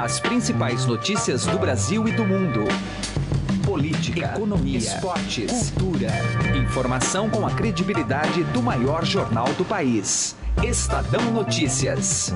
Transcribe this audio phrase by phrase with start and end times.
[0.00, 2.64] As principais notícias do Brasil e do mundo.
[3.62, 6.08] Política, economia, esportes, cultura.
[6.56, 10.34] Informação com a credibilidade do maior jornal do país.
[10.64, 12.32] Estadão Notícias.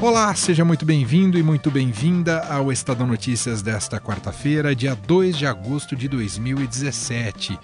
[0.00, 5.46] Olá, seja muito bem-vindo e muito bem-vinda ao Estadão Notícias desta quarta-feira, dia 2 de
[5.46, 7.58] agosto de 2017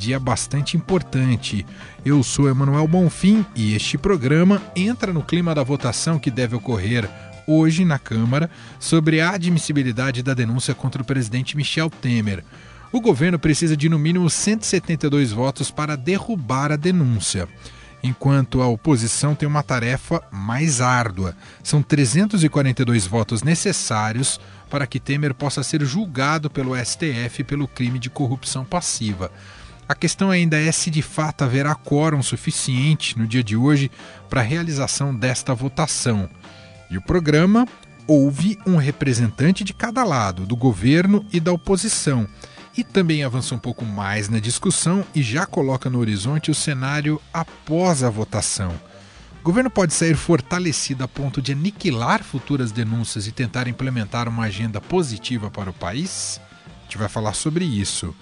[0.00, 1.66] dia bastante importante.
[2.02, 7.08] Eu sou Emanuel Bonfim e este programa entra no clima da votação que deve ocorrer
[7.46, 12.42] hoje na Câmara sobre a admissibilidade da denúncia contra o presidente Michel Temer.
[12.90, 17.46] O governo precisa de no mínimo 172 votos para derrubar a denúncia,
[18.02, 21.36] enquanto a oposição tem uma tarefa mais árdua.
[21.62, 24.40] São 342 votos necessários
[24.70, 29.30] para que Temer possa ser julgado pelo STF pelo crime de corrupção passiva.
[29.90, 33.90] A questão ainda é se de fato haverá quórum suficiente no dia de hoje
[34.28, 36.30] para a realização desta votação.
[36.88, 37.66] E o programa
[38.06, 42.24] houve um representante de cada lado, do governo e da oposição,
[42.76, 47.20] e também avança um pouco mais na discussão e já coloca no horizonte o cenário
[47.34, 48.72] após a votação.
[49.40, 54.44] O governo pode sair fortalecido a ponto de aniquilar futuras denúncias e tentar implementar uma
[54.44, 56.40] agenda positiva para o país?
[56.78, 58.14] A gente vai falar sobre isso.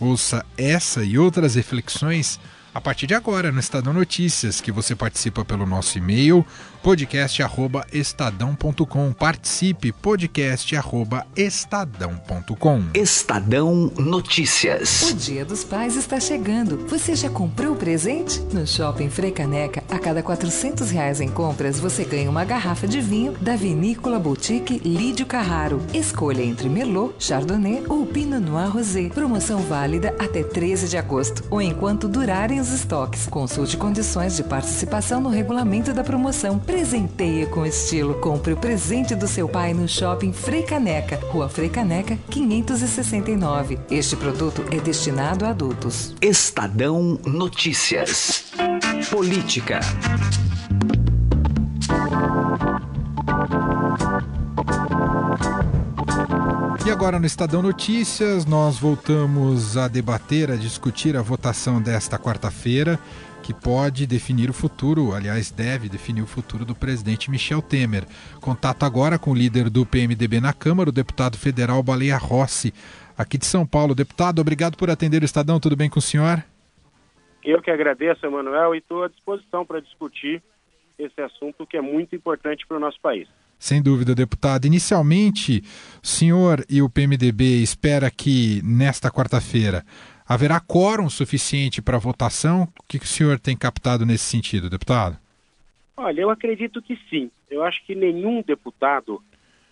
[0.00, 2.38] Ouça essa e outras reflexões
[2.74, 6.46] a partir de agora no Estadão Notícias, que você participa pelo nosso e-mail
[6.82, 9.12] podcast@estadão.com.
[9.12, 12.82] Participe podcast@estadão.com.
[12.94, 15.10] Estadão Notícias.
[15.10, 16.86] O Dia dos Pais está chegando.
[16.88, 18.40] Você já comprou o presente?
[18.52, 23.00] No Shopping Frei Caneca, a cada 400 reais em compras, você ganha uma garrafa de
[23.00, 25.82] vinho da Vinícola Boutique Lídio Carraro.
[25.92, 29.08] Escolha entre Merlot, Chardonnay ou Pinot Noir Rosé.
[29.08, 33.26] Promoção válida até 13 de agosto ou enquanto durarem os estoques.
[33.26, 36.58] Consulte condições de participação no regulamento da promoção.
[36.68, 38.16] Presenteie com estilo.
[38.16, 43.78] Compre o presente do seu pai no Shopping Frei Caneca, Rua Frei Caneca, 569.
[43.90, 46.14] Este produto é destinado a adultos.
[46.20, 48.52] Estadão Notícias.
[49.10, 49.80] Política.
[56.88, 62.98] E agora no Estadão Notícias, nós voltamos a debater, a discutir a votação desta quarta-feira,
[63.48, 68.04] que pode definir o futuro, aliás, deve definir o futuro do presidente Michel Temer.
[68.42, 72.74] Contato agora com o líder do PMDB na Câmara, o deputado federal Baleia Rossi,
[73.16, 73.94] aqui de São Paulo.
[73.94, 76.44] Deputado, obrigado por atender o Estadão, tudo bem com o senhor?
[77.42, 80.42] Eu que agradeço, Emanuel, e estou à disposição para discutir
[80.98, 83.26] esse assunto que é muito importante para o nosso país.
[83.58, 84.66] Sem dúvida, deputado.
[84.66, 85.64] Inicialmente,
[86.04, 89.86] o senhor e o PMDB espera que nesta quarta-feira
[90.28, 92.68] haverá quórum suficiente para votação?
[92.78, 95.16] O que o senhor tem captado nesse sentido, deputado?
[95.96, 97.30] Olha, eu acredito que sim.
[97.50, 99.22] Eu acho que nenhum deputado,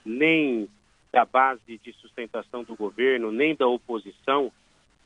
[0.05, 0.69] nem
[1.13, 4.51] da base de sustentação do governo, nem da oposição,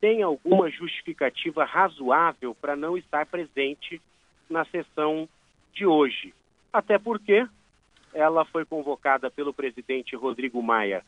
[0.00, 4.00] tem alguma justificativa razoável para não estar presente
[4.48, 5.28] na sessão
[5.74, 6.32] de hoje.
[6.72, 7.46] Até porque
[8.14, 11.04] ela foi convocada pelo presidente Rodrigo Maia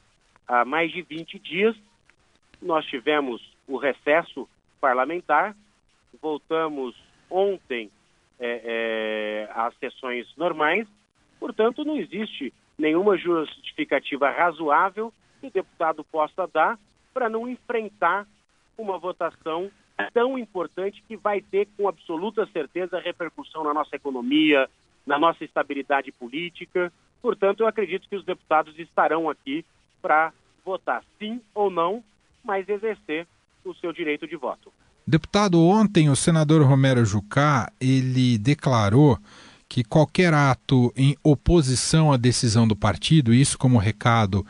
[0.47, 1.77] há mais de 20 dias.
[2.61, 4.49] Nós tivemos o recesso
[4.81, 5.57] parlamentar,
[6.21, 6.95] voltamos
[7.31, 7.91] ontem
[8.39, 10.87] é, é, às sessões normais,
[11.39, 16.79] portanto, não existe nenhuma justificativa razoável que o deputado possa dar
[17.15, 18.27] para não enfrentar
[18.77, 19.71] uma votação
[20.13, 24.69] tão importante que vai ter com absoluta certeza repercussão na nossa economia,
[25.07, 26.93] na nossa estabilidade política.
[27.21, 29.65] Portanto, eu acredito que os deputados estarão aqui
[30.01, 30.33] para
[30.65, 32.03] votar sim ou não,
[32.43, 33.27] mas exercer
[33.65, 34.73] o seu direito de voto.
[35.07, 39.19] Deputado, ontem o senador Romero Jucá, ele declarou
[39.69, 44.47] que qualquer ato em oposição à decisão do partido, isso como recado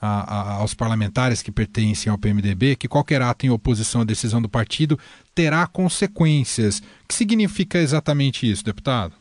[0.00, 4.42] a, a, aos parlamentares que pertencem ao PMDB, que qualquer ato em oposição à decisão
[4.42, 4.98] do partido
[5.34, 6.80] terá consequências.
[6.80, 9.14] O que significa exatamente isso, deputado?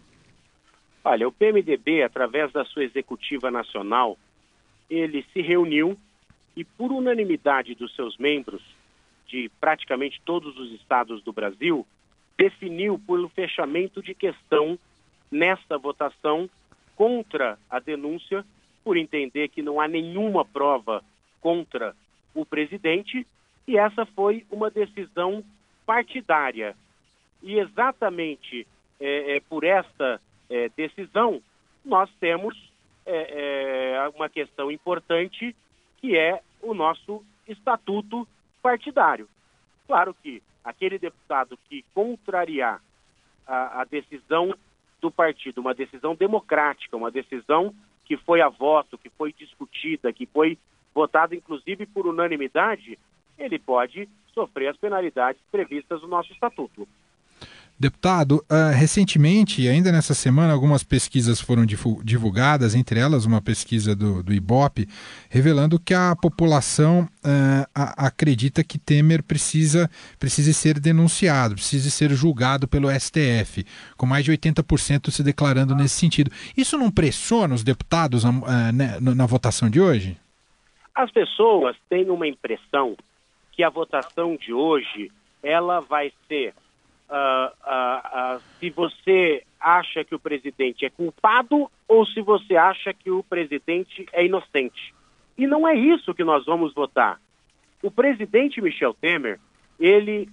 [1.05, 4.17] Olha, o PMDB, através da sua executiva nacional,
[4.89, 5.97] ele se reuniu
[6.55, 8.61] e, por unanimidade dos seus membros,
[9.27, 11.85] de praticamente todos os estados do Brasil,
[12.37, 14.77] definiu pelo fechamento de questão
[15.31, 16.49] nesta votação
[16.95, 18.45] contra a denúncia,
[18.83, 21.03] por entender que não há nenhuma prova
[21.41, 21.95] contra
[22.33, 23.25] o presidente,
[23.67, 25.43] e essa foi uma decisão
[25.85, 26.75] partidária.
[27.41, 28.67] E exatamente
[28.99, 31.41] é, é, por esta é, decisão,
[31.83, 32.55] nós temos
[33.05, 35.55] é, é, uma questão importante
[35.99, 38.27] que é o nosso estatuto
[38.63, 39.27] partidário.
[39.85, 42.81] Claro que aquele deputado que contrariar
[43.45, 44.55] a, a decisão
[45.01, 47.75] do partido, uma decisão democrática, uma decisão
[48.05, 50.57] que foi a voto, que foi discutida, que foi
[50.95, 52.97] votada inclusive por unanimidade,
[53.37, 56.87] ele pode sofrer as penalidades previstas no nosso estatuto.
[57.79, 64.21] Deputado, uh, recentemente, ainda nessa semana, algumas pesquisas foram divulgadas, entre elas uma pesquisa do,
[64.21, 64.87] do IBOP,
[65.27, 69.89] revelando que a população uh, a, acredita que Temer precisa,
[70.19, 73.65] precisa ser denunciado, precisa ser julgado pelo STF,
[73.97, 76.31] com mais de 80% se declarando nesse sentido.
[76.55, 78.29] Isso não pressiona os deputados uh,
[78.73, 80.15] né, na votação de hoje?
[80.93, 82.95] As pessoas têm uma impressão
[83.51, 85.11] que a votação de hoje
[85.41, 86.53] ela vai ser
[87.09, 93.23] uh, se você acha que o presidente é culpado ou se você acha que o
[93.23, 94.93] presidente é inocente.
[95.37, 97.19] E não é isso que nós vamos votar.
[97.81, 99.39] O presidente Michel Temer,
[99.79, 100.29] ele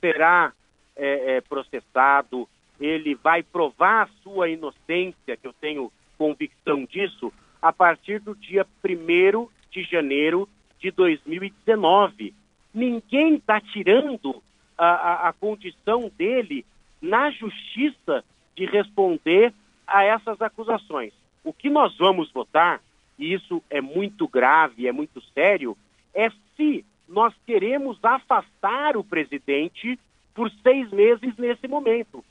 [0.00, 0.52] será
[0.96, 2.48] é, é, processado,
[2.80, 8.66] ele vai provar a sua inocência, que eu tenho convicção disso, a partir do dia
[8.84, 10.48] 1 de janeiro
[10.78, 12.34] de 2019.
[12.72, 14.42] Ninguém está tirando
[14.78, 16.64] a, a, condição dele
[17.02, 18.24] na justiça
[18.56, 19.52] de responder
[19.86, 21.12] a essas acusações.
[21.42, 22.80] O que nós vamos votar,
[23.18, 25.76] e isso é muito grave, é muito sério,
[26.14, 29.98] é se nós queremos afastar o presidente
[30.34, 32.24] por seis meses nesse momento.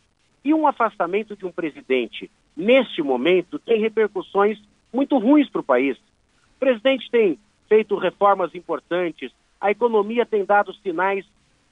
[0.44, 4.58] E um afastamento de um presidente neste momento tem repercussões
[4.94, 5.98] muito ruins para o país.
[5.98, 11.26] O presidente tem feito reformas importantes, a economia tem dado sinais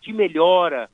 [0.05, 0.89] de melhora,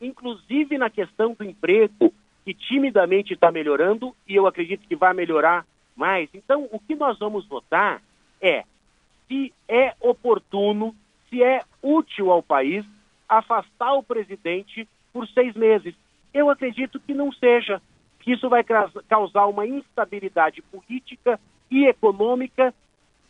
[0.00, 2.12] inclusive na questão do emprego,
[2.44, 5.64] que timidamente está melhorando e eu acredito que vai melhorar
[5.94, 6.28] mais.
[6.34, 8.02] Então, o que nós vamos votar
[8.40, 8.64] é
[9.26, 10.94] se é oportuno,
[11.28, 12.84] se é útil ao país
[13.28, 15.94] afastar o presidente por seis meses.
[16.34, 17.80] Eu acredito que não seja,
[18.20, 18.64] que isso vai
[19.08, 21.40] causar uma instabilidade política
[21.70, 22.74] e econômica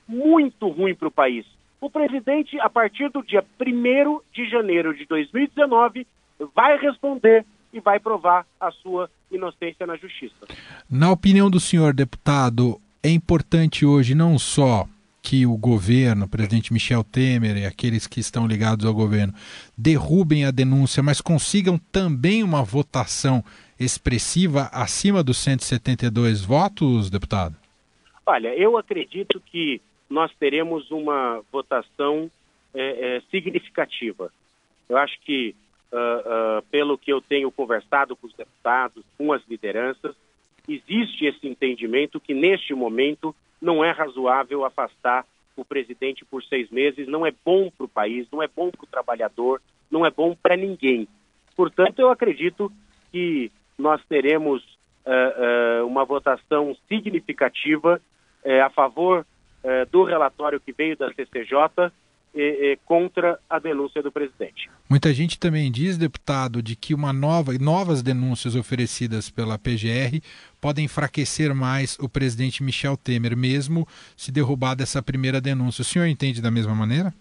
[0.08, 1.46] muito ruim para o país.
[1.86, 6.04] O presidente, a partir do dia 1 de janeiro de 2019,
[6.52, 10.34] vai responder e vai provar a sua inocência na justiça.
[10.90, 14.84] Na opinião do senhor deputado, é importante hoje não só
[15.22, 19.32] que o governo, o presidente Michel Temer e aqueles que estão ligados ao governo
[19.78, 23.44] derrubem a denúncia, mas consigam também uma votação
[23.78, 27.54] expressiva acima dos 172 votos, deputado?
[28.26, 32.30] Olha, eu acredito que nós teremos uma votação
[32.74, 34.30] é, é, significativa.
[34.88, 35.54] Eu acho que,
[35.92, 40.14] uh, uh, pelo que eu tenho conversado com os deputados, com as lideranças,
[40.68, 45.24] existe esse entendimento que, neste momento, não é razoável afastar
[45.56, 48.84] o presidente por seis meses, não é bom para o país, não é bom para
[48.84, 49.60] o trabalhador,
[49.90, 51.08] não é bom para ninguém.
[51.56, 52.70] Portanto, eu acredito
[53.10, 54.62] que nós teremos
[55.06, 58.00] uh, uma votação significativa
[58.64, 59.24] a favor eh,
[59.90, 61.92] do relatório que veio da CCJ
[62.84, 64.70] contra a denúncia do presidente.
[64.88, 70.20] Muita gente também diz, deputado, de que uma nova novas denúncias oferecidas pela PGR
[70.60, 73.86] podem enfraquecer mais o presidente Michel Temer, mesmo
[74.16, 75.82] se derrubada essa primeira denúncia.
[75.82, 77.12] O senhor entende da mesma maneira?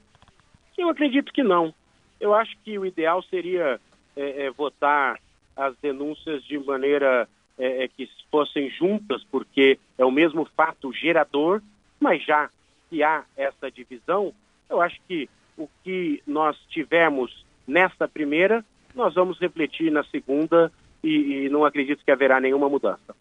[0.77, 1.73] Eu acredito que não.
[2.19, 3.79] Eu acho que o ideal seria
[4.15, 5.19] é, é, votar
[5.55, 7.27] as denúncias de maneira
[7.57, 11.61] é, que fossem juntas, porque é o mesmo fato gerador
[11.99, 12.49] mas já
[12.89, 14.33] que há essa divisão,
[14.69, 20.71] eu acho que o que nós tivemos nesta primeira, nós vamos refletir na segunda
[21.03, 23.15] e, e não acredito que haverá nenhuma mudança.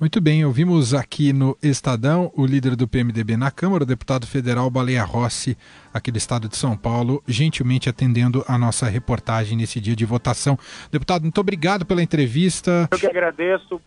[0.00, 4.70] Muito bem, ouvimos aqui no Estadão o líder do PMDB na Câmara, o deputado federal
[4.70, 5.58] Baleia Rossi,
[5.92, 10.58] aqui do estado de São Paulo, gentilmente atendendo a nossa reportagem nesse dia de votação.
[10.90, 12.88] Deputado, muito obrigado pela entrevista.
[12.90, 13.78] Eu que agradeço.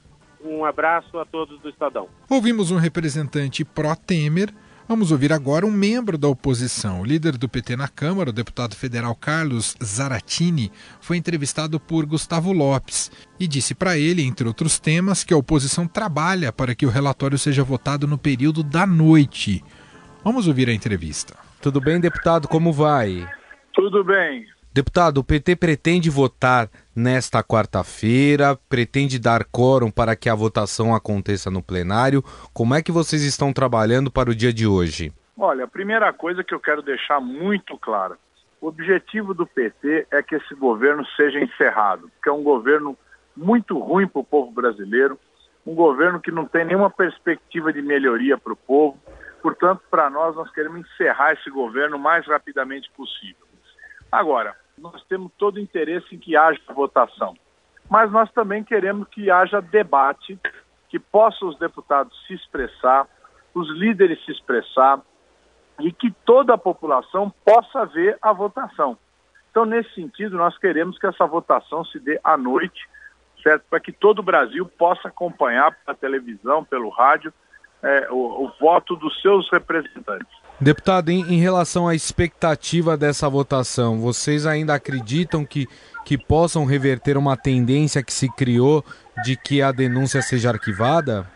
[0.43, 2.09] Um abraço a todos do Estadão.
[2.29, 4.53] Ouvimos um representante pró-Temer.
[4.85, 7.01] Vamos ouvir agora um membro da oposição.
[7.01, 10.69] O líder do PT na Câmara, o deputado federal Carlos Zaratini,
[10.99, 13.09] foi entrevistado por Gustavo Lopes
[13.39, 17.37] e disse para ele, entre outros temas, que a oposição trabalha para que o relatório
[17.37, 19.63] seja votado no período da noite.
[20.21, 21.33] Vamos ouvir a entrevista.
[21.61, 22.49] Tudo bem, deputado?
[22.49, 23.25] Como vai?
[23.73, 24.45] Tudo bem.
[24.73, 31.51] Deputado, o PT pretende votar nesta quarta-feira, pretende dar quórum para que a votação aconteça
[31.51, 32.23] no plenário.
[32.51, 35.13] Como é que vocês estão trabalhando para o dia de hoje?
[35.37, 38.17] Olha, a primeira coisa que eu quero deixar muito clara:
[38.59, 42.97] o objetivo do PT é que esse governo seja encerrado, que é um governo
[43.37, 45.19] muito ruim para o povo brasileiro,
[45.67, 48.97] um governo que não tem nenhuma perspectiva de melhoria para o povo.
[49.39, 53.45] Portanto, para nós, nós queremos encerrar esse governo o mais rapidamente possível.
[54.11, 57.35] Agora, nós temos todo interesse em que haja votação.
[57.89, 60.39] mas nós também queremos que haja debate,
[60.89, 63.07] que possam os deputados se expressar,
[63.53, 65.01] os líderes se expressar
[65.79, 68.97] e que toda a população possa ver a votação.
[69.51, 72.89] Então, nesse sentido, nós queremos que essa votação se dê à noite,
[73.43, 73.65] certo?
[73.69, 77.31] Para que todo o Brasil possa acompanhar pela televisão, pelo rádio,
[77.83, 80.42] é, o, o, voto dos seus representantes.
[80.59, 85.67] Deputado, em, em, relação à expectativa dessa votação, vocês ainda acreditam que,
[86.05, 88.83] que possam reverter uma tendência que se criou
[89.23, 91.29] de que a denúncia seja arquivada?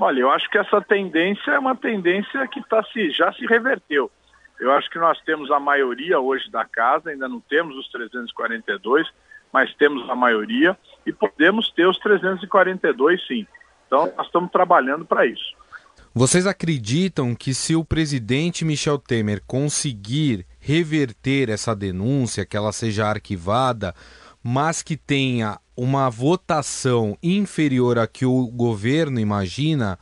[0.00, 4.10] Olha, eu acho que essa tendência é uma tendência que tá se, já se reverteu.
[4.60, 9.06] Eu acho que nós temos a maioria hoje da casa, ainda não temos os 342,
[9.52, 13.46] mas temos a maioria e podemos ter os 342 sim.
[13.86, 15.56] Então, nós estamos trabalhando para isso.
[16.18, 23.06] Vocês acreditam que se o presidente Michel Temer conseguir reverter essa denúncia, que ela seja
[23.06, 23.94] arquivada,
[24.42, 29.96] mas que tenha uma votação inferior à que o governo imagina,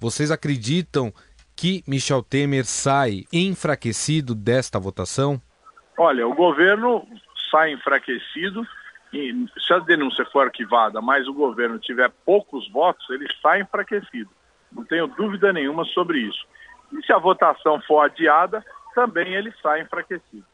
[0.00, 1.12] vocês acreditam
[1.54, 5.38] que Michel Temer sai enfraquecido desta votação?
[5.98, 7.06] Olha, o governo
[7.50, 8.66] sai enfraquecido
[9.12, 14.37] e se a denúncia for arquivada, mas o governo tiver poucos votos, ele sai enfraquecido.
[14.72, 16.46] Não tenho dúvida nenhuma sobre isso.
[16.92, 20.44] E se a votação for adiada, também ele sai enfraquecido.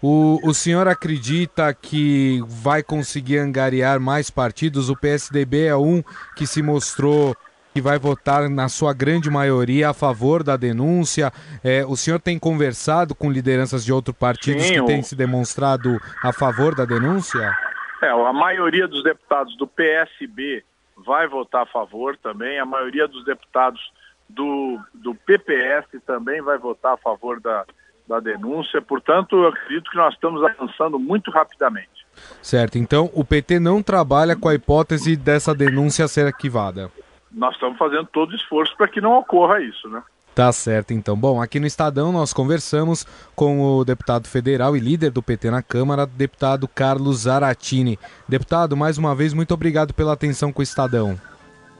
[0.00, 4.88] O, o senhor acredita que vai conseguir angariar mais partidos?
[4.88, 6.02] O PSDB é um
[6.36, 7.36] que se mostrou
[7.72, 11.32] que vai votar na sua grande maioria a favor da denúncia.
[11.64, 15.98] É, o senhor tem conversado com lideranças de outros partidos Sim, que têm se demonstrado
[16.22, 17.56] a favor da denúncia?
[18.02, 20.62] É, a maioria dos deputados do PSB
[21.04, 23.80] vai votar a favor também, a maioria dos deputados
[24.28, 27.64] do, do PPS também vai votar a favor da,
[28.06, 28.80] da denúncia.
[28.80, 31.90] Portanto, eu acredito que nós estamos avançando muito rapidamente.
[32.42, 36.90] Certo, então o PT não trabalha com a hipótese dessa denúncia ser arquivada.
[37.30, 40.02] Nós estamos fazendo todo o esforço para que não ocorra isso, né?
[40.34, 41.14] Tá certo, então.
[41.14, 45.62] Bom, aqui no Estadão nós conversamos com o deputado federal e líder do PT na
[45.62, 47.98] Câmara, deputado Carlos Zaratini.
[48.26, 51.20] Deputado, mais uma vez, muito obrigado pela atenção com o Estadão.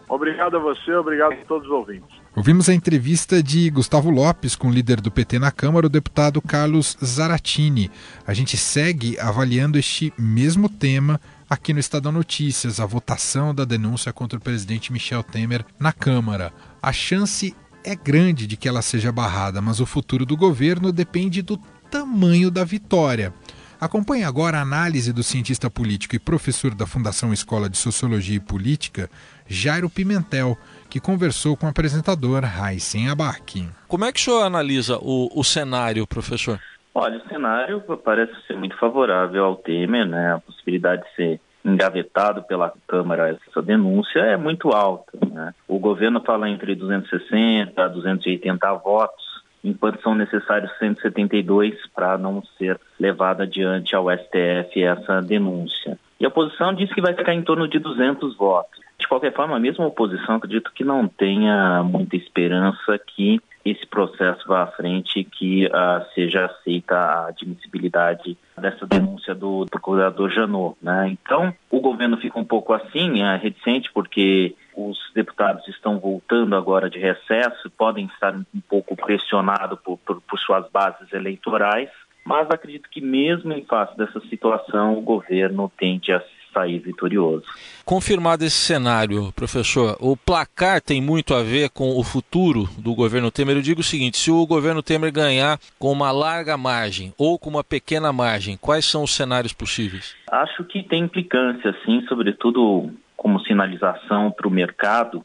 [0.06, 2.20] Obrigado a você, obrigado a todos os ouvintes.
[2.36, 6.42] Ouvimos a entrevista de Gustavo Lopes com o líder do PT na Câmara, o deputado
[6.42, 7.90] Carlos Zaratini.
[8.26, 11.18] A gente segue avaliando este mesmo tema
[11.48, 16.52] aqui no Estadão Notícias, a votação da denúncia contra o presidente Michel Temer na Câmara.
[16.82, 21.42] A chance é grande de que ela seja barrada, mas o futuro do governo depende
[21.42, 21.56] do
[21.90, 23.32] tamanho da vitória.
[23.80, 28.40] Acompanhe agora a análise do cientista político e professor da Fundação Escola de Sociologia e
[28.40, 29.10] Política,
[29.46, 30.56] Jairo Pimentel,
[30.88, 33.68] que conversou com o apresentador Raíssen Abac.
[33.88, 36.60] Como é que o senhor analisa o, o cenário, professor?
[36.94, 40.34] Olha, o cenário parece ser muito favorável ao Temer, né?
[40.34, 45.12] A possibilidade de ser engavetado pela Câmara essa denúncia é muito alta.
[45.26, 45.54] Né?
[45.68, 49.24] O governo fala entre 260 a 280 votos,
[49.64, 55.98] enquanto são necessários 172 para não ser levada adiante ao STF essa denúncia.
[56.18, 58.80] E a oposição diz que vai ficar em torno de 200 votos.
[58.98, 64.46] De qualquer forma, mesmo a oposição acredito que não tenha muita esperança que esse processo
[64.46, 70.76] vá à frente e que uh, seja aceita a admissibilidade dessa denúncia do procurador Janot.
[70.82, 71.10] Né?
[71.10, 76.90] Então, o governo fica um pouco assim, é, reticente, porque os deputados estão voltando agora
[76.90, 81.88] de recesso, podem estar um pouco pressionados por, por, por suas bases eleitorais,
[82.24, 86.22] mas acredito que mesmo em face dessa situação, o governo tende a
[86.52, 87.44] sair vitorioso.
[87.84, 93.30] Confirmado esse cenário, professor, o placar tem muito a ver com o futuro do governo
[93.30, 93.56] Temer.
[93.56, 97.50] Eu digo o seguinte: se o governo Temer ganhar com uma larga margem ou com
[97.50, 100.14] uma pequena margem, quais são os cenários possíveis?
[100.30, 105.24] Acho que tem implicância, sim, sobretudo como sinalização para o mercado.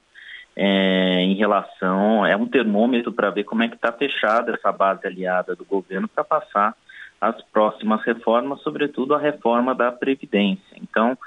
[0.59, 5.05] É, em relação, é um termômetro para ver como é que está fechada essa base
[5.05, 6.75] aliada do governo para passar
[7.19, 10.77] as próximas reformas, sobretudo a reforma da Previdência.
[10.81, 11.17] Então,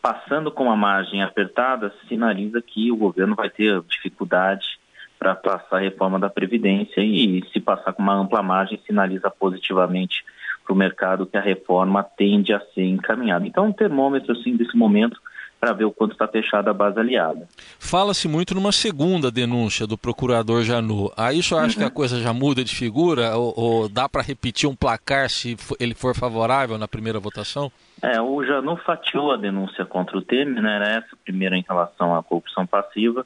[0.00, 4.78] passando com a margem apertada, sinaliza que o governo vai ter dificuldade
[5.18, 10.24] para passar a reforma da Previdência e, se passar com uma ampla margem, sinaliza positivamente
[10.64, 13.46] para o mercado que a reforma tende a ser encaminhada.
[13.46, 15.20] Então, um termômetro, assim, desse momento,
[15.64, 17.48] para ver o quanto está fechada a base aliada.
[17.78, 21.10] Fala-se muito numa segunda denúncia do procurador Janot.
[21.16, 21.86] Aí isso acha uhum.
[21.86, 23.34] que a coisa já muda de figura?
[23.34, 27.72] Ou, ou dá para repetir um placar se ele for favorável na primeira votação?
[28.02, 30.76] É, o Janot fatiou a denúncia contra o Temer, né?
[30.76, 33.24] Era essa primeira em relação à corrupção passiva.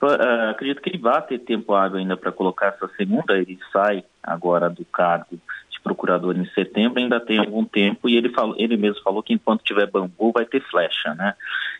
[0.00, 3.36] Uh, acredito que ele vai ter tempo hábil ainda para colocar essa segunda.
[3.36, 5.36] Ele sai agora do cargo
[5.82, 9.64] vice-procurador em setembro, ainda tem algum tempo, e ele, falou, ele mesmo falou que enquanto
[9.64, 11.34] tiver bambu vai ter flecha, né?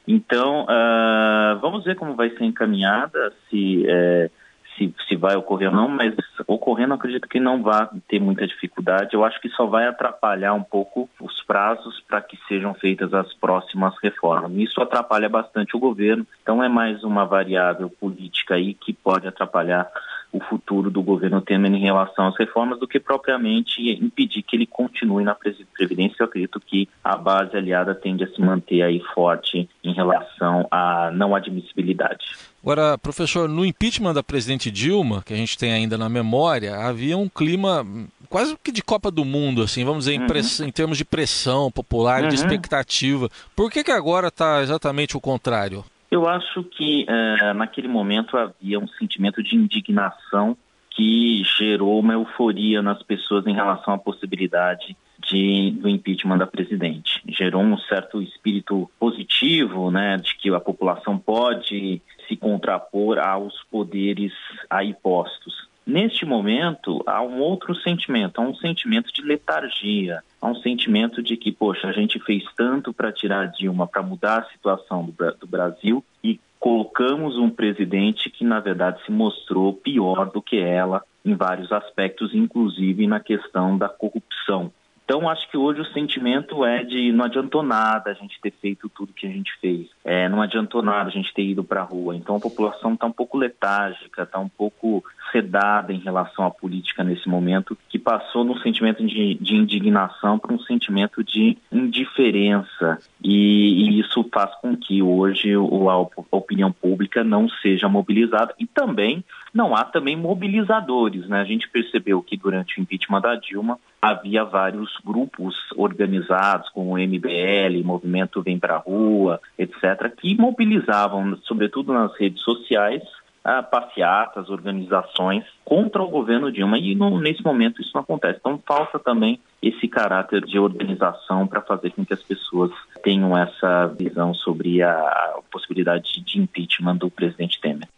[0.06, 4.30] Então, uh, vamos ver como vai ser encaminhada, se, é,
[4.76, 6.12] se, se vai ocorrer ou não, mas
[6.46, 9.14] ocorrendo acredito que não vai ter muita dificuldade.
[9.14, 13.32] Eu acho que só vai atrapalhar um pouco os prazos para que sejam feitas as
[13.34, 14.52] próximas reformas.
[14.56, 19.88] Isso atrapalha bastante o governo, então é mais uma variável política aí que pode atrapalhar
[20.32, 24.66] o futuro do governo Temer em relação às reformas do que propriamente impedir que ele
[24.66, 25.36] continue na
[25.74, 26.16] Previdência.
[26.18, 31.10] Eu acredito que a base aliada tende a se manter aí forte em relação à
[31.12, 32.24] não admissibilidade.
[32.62, 37.18] Agora, professor, no impeachment da presidente Dilma, que a gente tem ainda na memória, havia
[37.18, 37.84] um clima
[38.32, 40.68] quase que de Copa do Mundo, assim, vamos dizer, em, uhum.
[40.68, 42.28] em termos de pressão popular, uhum.
[42.28, 43.28] de expectativa.
[43.54, 45.84] Por que, que agora está exatamente o contrário?
[46.12, 50.54] Eu acho que é, naquele momento havia um sentimento de indignação
[50.90, 54.94] que gerou uma euforia nas pessoas em relação à possibilidade
[55.26, 57.22] de, do impeachment da presidente.
[57.26, 64.34] Gerou um certo espírito positivo, né, de que a população pode se contrapor aos poderes
[64.68, 65.66] aí postos.
[65.86, 71.36] Neste momento, há um outro sentimento, há um sentimento de letargia, há um sentimento de
[71.36, 75.46] que, poxa, a gente fez tanto para tirar Dilma, para mudar a situação do, do
[75.46, 81.34] Brasil e colocamos um presidente que, na verdade, se mostrou pior do que ela em
[81.34, 84.72] vários aspectos, inclusive na questão da corrupção.
[85.04, 88.88] Então, acho que hoje o sentimento é de não adiantou nada a gente ter feito
[88.88, 91.84] tudo que a gente fez, é, não adiantou nada a gente ter ido para a
[91.84, 92.16] rua.
[92.16, 97.02] Então, a população está um pouco letárgica, está um pouco sedada em relação à política
[97.02, 102.98] nesse momento, que passou de um sentimento de, de indignação para um sentimento de indiferença.
[103.22, 109.24] E, e, isso faz com que hoje a opinião pública não seja mobilizada e também
[109.52, 111.28] não há também mobilizadores.
[111.28, 111.40] Né?
[111.40, 116.98] A gente percebeu que durante o impeachment da Dilma havia vários grupos organizados, como o
[116.98, 123.02] MBL, Movimento Vem Pra Rua, etc., que mobilizavam, sobretudo nas redes sociais,
[123.44, 128.38] a passeatas, organizações contra o governo Dilma e no, nesse momento isso não acontece.
[128.38, 132.70] Então falta também esse caráter de organização para fazer com que as pessoas
[133.02, 137.88] tenham essa visão sobre a, a possibilidade de impeachment do presidente Temer.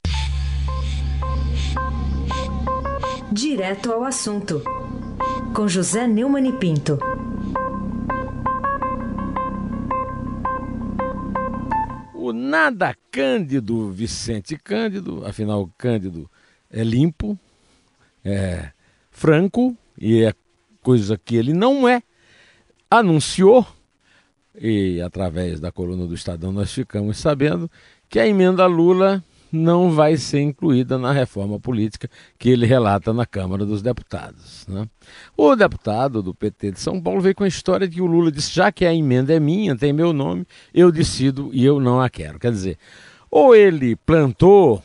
[3.34, 4.62] Direto ao assunto,
[5.56, 7.00] com José Neumann e Pinto.
[12.14, 16.30] O nada cândido Vicente Cândido, afinal, Cândido
[16.70, 17.36] é limpo,
[18.24, 18.70] é
[19.10, 20.32] franco e é
[20.80, 22.04] coisa que ele não é,
[22.88, 23.66] anunciou,
[24.56, 27.68] e através da coluna do Estadão nós ficamos sabendo,
[28.08, 29.20] que a emenda Lula
[29.54, 34.66] não vai ser incluída na reforma política que ele relata na Câmara dos Deputados.
[34.68, 34.86] Né?
[35.36, 38.30] O deputado do PT de São Paulo veio com a história de que o Lula
[38.30, 42.00] disse: já que a emenda é minha, tem meu nome, eu decido e eu não
[42.00, 42.38] a quero.
[42.38, 42.78] Quer dizer,
[43.30, 44.82] ou ele plantou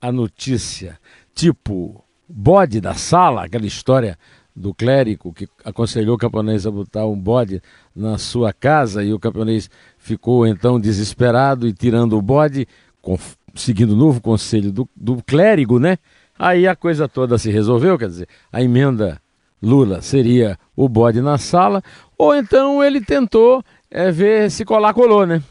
[0.00, 0.98] a notícia
[1.34, 4.16] tipo bode da sala, aquela história
[4.54, 7.62] do clérigo que aconselhou o camponês a botar um bode
[7.94, 12.66] na sua casa e o camponês ficou então desesperado e tirando o bode,
[13.54, 15.98] seguindo o novo conselho do, do clérigo, né?
[16.38, 19.20] Aí a coisa toda se resolveu, quer dizer, a emenda
[19.62, 21.82] Lula seria o bode na sala,
[22.16, 25.42] ou então ele tentou é, ver se colar, colou, né?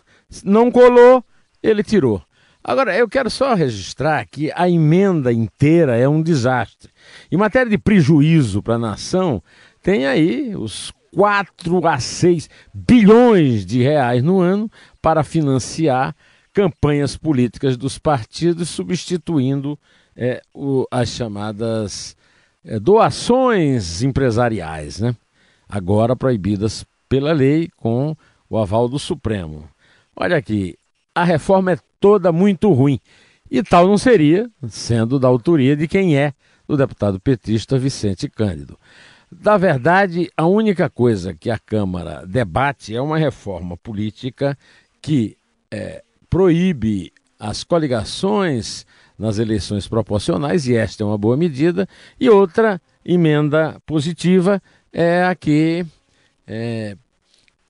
[0.43, 1.23] Não colou,
[1.61, 2.21] ele tirou.
[2.63, 6.91] Agora, eu quero só registrar que a emenda inteira é um desastre.
[7.31, 9.41] Em matéria de prejuízo para a nação,
[9.81, 14.69] tem aí os 4 a 6 bilhões de reais no ano
[15.01, 16.15] para financiar
[16.59, 19.79] campanhas políticas dos partidos, substituindo
[20.13, 22.17] é, o, as chamadas
[22.65, 25.15] é, doações empresariais, né?
[25.69, 28.13] agora proibidas pela lei com
[28.49, 29.69] o aval do Supremo.
[30.13, 30.77] Olha aqui,
[31.15, 32.99] a reforma é toda muito ruim.
[33.49, 36.33] E tal não seria, sendo da autoria de quem é,
[36.67, 38.77] o deputado petista Vicente Cândido.
[39.31, 44.57] Da verdade, a única coisa que a Câmara debate é uma reforma política
[45.01, 45.37] que
[45.71, 48.85] é, proíbe as coligações
[49.17, 51.87] nas eleições proporcionais, e esta é uma boa medida,
[52.19, 54.61] e outra emenda positiva
[54.93, 55.85] é a que
[56.47, 56.95] é,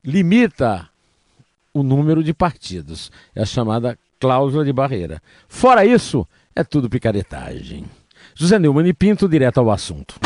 [0.04, 0.88] limita
[1.74, 5.22] o número de partidos, é a chamada cláusula de barreira.
[5.48, 7.86] Fora isso, é tudo picaretagem.
[8.36, 10.20] José Neumann e Pinto, direto ao assunto.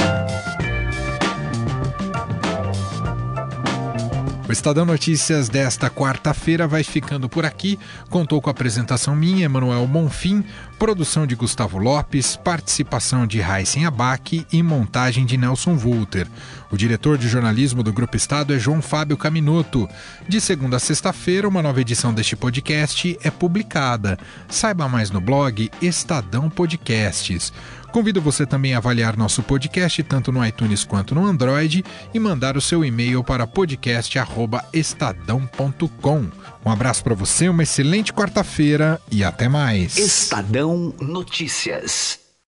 [4.53, 7.79] Estadão Notícias desta quarta-feira vai ficando por aqui.
[8.07, 10.45] Contou com a apresentação minha, Emanuel Monfim,
[10.77, 16.27] produção de Gustavo Lopes, participação de Raíssen Abac e montagem de Nelson Volter.
[16.69, 19.89] O diretor de jornalismo do Grupo Estado é João Fábio Caminoto.
[20.29, 24.19] De segunda a sexta-feira, uma nova edição deste podcast é publicada.
[24.47, 27.51] Saiba mais no blog Estadão Podcasts.
[27.93, 32.57] Convido você também a avaliar nosso podcast tanto no iTunes quanto no Android e mandar
[32.57, 36.25] o seu e-mail para podcast@estadão.com.
[36.65, 39.95] Um abraço para você, uma excelente quarta-feira e até mais.
[39.95, 42.22] Estadão Notícias.